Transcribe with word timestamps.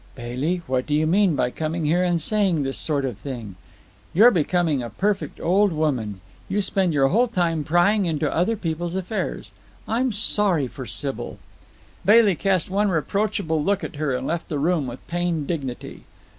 "Bailey, 0.15 0.63
what 0.65 0.87
do 0.87 0.95
you 0.95 1.05
mean 1.05 1.35
by 1.35 1.51
coming 1.51 1.85
here 1.85 2.03
and 2.03 2.19
saying 2.19 2.63
this 2.63 2.79
sort 2.79 3.05
of 3.05 3.17
thing? 3.19 3.53
You're 4.15 4.31
becoming 4.31 4.81
a 4.81 4.89
perfect 4.89 5.39
old 5.39 5.71
woman. 5.71 6.21
You 6.49 6.59
spend 6.63 6.91
your 6.91 7.09
whole 7.09 7.27
time 7.27 7.63
prying 7.63 8.07
into 8.07 8.33
other 8.35 8.55
people's 8.55 8.95
affairs. 8.95 9.51
I'm 9.87 10.11
sorry 10.11 10.65
for 10.65 10.87
Sybil." 10.87 11.37
Bailey 12.03 12.33
cast 12.33 12.71
one 12.71 12.89
reproachable 12.89 13.63
look 13.63 13.83
at 13.83 13.97
her 13.97 14.15
and 14.15 14.25
left 14.25 14.49
the 14.49 14.57
room 14.57 14.87
with 14.87 15.05
pained 15.05 15.45
dignity. 15.45 16.03